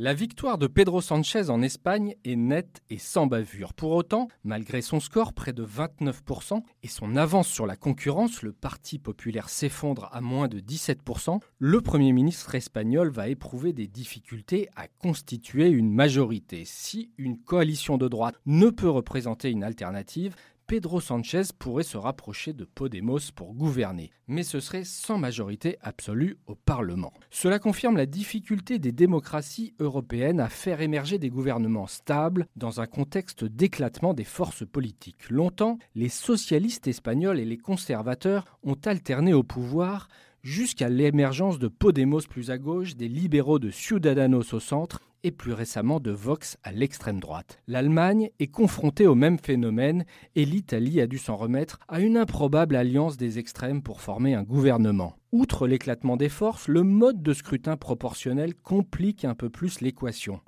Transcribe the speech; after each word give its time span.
La 0.00 0.14
victoire 0.14 0.58
de 0.58 0.68
Pedro 0.68 1.00
Sanchez 1.00 1.50
en 1.50 1.60
Espagne 1.60 2.14
est 2.24 2.36
nette 2.36 2.82
et 2.88 2.98
sans 2.98 3.26
bavure. 3.26 3.74
Pour 3.74 3.90
autant, 3.90 4.28
malgré 4.44 4.80
son 4.80 5.00
score 5.00 5.32
près 5.32 5.52
de 5.52 5.66
29% 5.66 6.62
et 6.84 6.86
son 6.86 7.16
avance 7.16 7.48
sur 7.48 7.66
la 7.66 7.74
concurrence, 7.74 8.42
le 8.42 8.52
Parti 8.52 9.00
populaire 9.00 9.48
s'effondre 9.48 10.08
à 10.12 10.20
moins 10.20 10.46
de 10.46 10.60
17%, 10.60 11.40
le 11.58 11.80
Premier 11.80 12.12
ministre 12.12 12.54
espagnol 12.54 13.10
va 13.10 13.28
éprouver 13.28 13.72
des 13.72 13.88
difficultés 13.88 14.68
à 14.76 14.86
constituer 14.86 15.68
une 15.68 15.92
majorité. 15.92 16.62
Si 16.64 17.10
une 17.18 17.36
coalition 17.36 17.98
de 17.98 18.06
droite 18.06 18.36
ne 18.46 18.70
peut 18.70 18.88
représenter 18.88 19.50
une 19.50 19.64
alternative, 19.64 20.36
Pedro 20.68 21.00
Sanchez 21.00 21.44
pourrait 21.58 21.82
se 21.82 21.96
rapprocher 21.96 22.52
de 22.52 22.66
Podemos 22.66 23.32
pour 23.34 23.54
gouverner, 23.54 24.10
mais 24.26 24.42
ce 24.42 24.60
serait 24.60 24.84
sans 24.84 25.16
majorité 25.16 25.78
absolue 25.80 26.36
au 26.46 26.56
Parlement. 26.56 27.14
Cela 27.30 27.58
confirme 27.58 27.96
la 27.96 28.04
difficulté 28.04 28.78
des 28.78 28.92
démocraties 28.92 29.72
européennes 29.80 30.40
à 30.40 30.50
faire 30.50 30.82
émerger 30.82 31.16
des 31.16 31.30
gouvernements 31.30 31.86
stables 31.86 32.46
dans 32.54 32.82
un 32.82 32.86
contexte 32.86 33.46
d'éclatement 33.46 34.12
des 34.12 34.24
forces 34.24 34.66
politiques. 34.66 35.30
Longtemps, 35.30 35.78
les 35.94 36.10
socialistes 36.10 36.86
espagnols 36.86 37.40
et 37.40 37.46
les 37.46 37.56
conservateurs 37.56 38.44
ont 38.62 38.76
alterné 38.84 39.32
au 39.32 39.42
pouvoir 39.42 40.08
jusqu'à 40.42 40.88
l'émergence 40.88 41.58
de 41.58 41.68
Podemos 41.68 42.20
plus 42.28 42.50
à 42.50 42.58
gauche, 42.58 42.96
des 42.96 43.08
libéraux 43.08 43.58
de 43.58 43.70
Ciudadanos 43.70 44.52
au 44.52 44.60
centre 44.60 45.00
et 45.24 45.30
plus 45.30 45.52
récemment 45.52 46.00
de 46.00 46.10
Vox 46.10 46.56
à 46.62 46.72
l'extrême 46.72 47.20
droite. 47.20 47.60
L'Allemagne 47.66 48.30
est 48.38 48.48
confrontée 48.48 49.06
au 49.06 49.14
même 49.14 49.38
phénomène 49.38 50.04
et 50.36 50.44
l'Italie 50.44 51.00
a 51.00 51.06
dû 51.06 51.18
s'en 51.18 51.36
remettre 51.36 51.80
à 51.88 52.00
une 52.00 52.16
improbable 52.16 52.76
alliance 52.76 53.16
des 53.16 53.38
extrêmes 53.38 53.82
pour 53.82 54.00
former 54.00 54.34
un 54.34 54.42
gouvernement. 54.42 55.16
Outre 55.32 55.66
l'éclatement 55.66 56.16
des 56.16 56.28
forces, 56.28 56.68
le 56.68 56.82
mode 56.82 57.22
de 57.22 57.32
scrutin 57.32 57.76
proportionnel 57.76 58.54
complique 58.54 59.24
un 59.24 59.34
peu 59.34 59.50
plus 59.50 59.80
l'équation. 59.80 60.40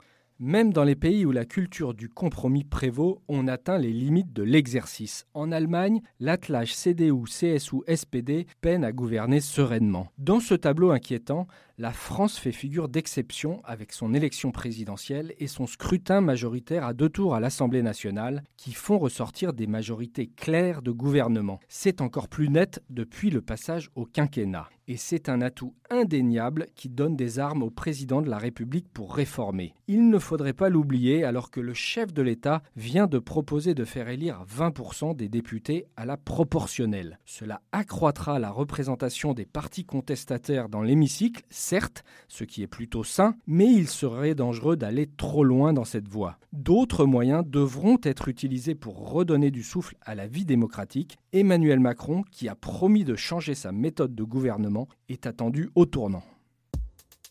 Même 0.43 0.73
dans 0.73 0.85
les 0.85 0.97
pays 0.97 1.27
où 1.27 1.33
la 1.33 1.45
culture 1.45 1.93
du 1.93 2.09
compromis 2.09 2.65
prévaut, 2.65 3.21
on 3.29 3.47
atteint 3.47 3.77
les 3.77 3.93
limites 3.93 4.33
de 4.33 4.43
l'exercice. 4.43 5.27
En 5.35 5.53
Allemagne, 5.53 6.01
l'attelage 6.19 6.75
CDU, 6.75 7.25
CSU, 7.27 7.83
SPD 7.87 8.47
peine 8.63 8.83
à 8.83 8.91
gouverner 8.91 9.41
sereinement. 9.41 10.09
Dans 10.17 10.41
ce 10.41 10.55
tableau 10.55 10.93
inquiétant, 10.93 11.47
la 11.81 11.93
France 11.95 12.39
fait 12.39 12.53
figure 12.53 12.91
d'exception 12.91 13.63
avec 13.65 13.95
son 13.95 14.13
élection 14.13 14.53
présidentielle 14.53 15.33
et 15.39 15.47
son 15.47 15.67
scrutin 15.67 16.21
majoritaire 16.21 16.85
à 16.85 16.93
deux 16.93 17.09
tours 17.09 17.35
à 17.35 17.41
l'Assemblée 17.41 17.81
nationale 17.81 18.45
qui 18.59 18.75
font 18.75 18.99
ressortir 18.99 19.55
des 19.55 19.67
majorités 19.67 20.27
claires 20.27 20.83
de 20.83 20.91
gouvernement. 20.91 21.59
C'est 21.71 22.03
encore 22.03 22.29
plus 22.29 22.51
net 22.51 22.83
depuis 22.91 23.31
le 23.31 23.41
passage 23.41 23.89
au 23.95 24.05
quinquennat. 24.05 24.69
Et 24.89 24.97
c'est 24.97 25.29
un 25.29 25.41
atout 25.41 25.73
indéniable 25.89 26.67
qui 26.75 26.89
donne 26.89 27.15
des 27.15 27.39
armes 27.39 27.63
au 27.63 27.71
président 27.71 28.23
de 28.23 28.29
la 28.29 28.39
République 28.39 28.89
pour 28.93 29.15
réformer. 29.15 29.73
Il 29.87 30.11
ne 30.11 30.19
faudrait 30.19 30.53
pas 30.53 30.69
l'oublier 30.69 31.23
alors 31.23 31.53
que 31.53 31.61
le 31.61 31.75
chef 31.75 32.13
de 32.13 32.23
l'État 32.23 32.63
vient 32.75 33.07
de 33.07 33.21
proposer 33.21 33.75
de 33.75 33.85
faire 33.85 34.09
élire 34.09 34.45
20% 34.53 35.15
des 35.15 35.29
députés 35.29 35.87
à 35.97 36.07
la 36.07 36.17
proportionnelle. 36.17 37.21
Cela 37.25 37.63
accroîtra 37.71 38.41
la 38.41 38.51
représentation 38.51 39.33
des 39.33 39.47
partis 39.47 39.85
contestataires 39.85 40.69
dans 40.69 40.83
l'hémicycle, 40.83 41.45
certes, 41.71 42.03
ce 42.27 42.43
qui 42.43 42.63
est 42.63 42.67
plutôt 42.67 43.05
sain, 43.05 43.37
mais 43.47 43.73
il 43.73 43.89
serait 43.89 44.35
dangereux 44.35 44.77
d'aller 44.77 45.09
trop 45.17 45.45
loin 45.45 45.73
dans 45.73 45.85
cette 45.85 46.09
voie. 46.09 46.37
D'autres 46.53 47.05
moyens 47.05 47.45
devront 47.47 47.97
être 48.03 48.27
utilisés 48.27 48.75
pour 48.75 49.13
redonner 49.13 49.53
du 49.53 49.63
souffle 49.63 49.97
à 50.01 50.17
la 50.17 50.27
vie 50.27 50.45
démocratique. 50.45 51.17
Emmanuel 51.33 51.79
Macron, 51.79 52.25
qui 52.33 52.49
a 52.49 52.57
promis 52.57 53.05
de 53.05 53.15
changer 53.15 53.55
sa 53.55 53.71
méthode 53.71 54.17
de 54.17 54.25
gouvernement, 54.25 54.89
est 55.09 55.29
attendu 55.29 55.71
au 55.77 55.87
tournant. 55.87 56.25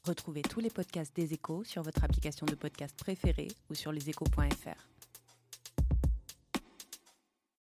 Retrouvez 0.05 0.41
tous 0.41 0.61
les 0.61 0.69
podcasts 0.69 1.13
des 1.13 1.33
échos 1.33 1.65
sur 1.65 1.83
votre 1.83 2.05
application 2.05 2.45
de 2.45 2.55
podcast 2.55 2.95
préférée 2.97 3.49
ou 3.69 3.75
sur 3.75 3.91
leséchos.fr. 3.91 4.98